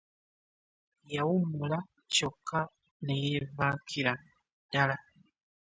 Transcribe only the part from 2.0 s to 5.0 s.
kyokka neyevakira ddala.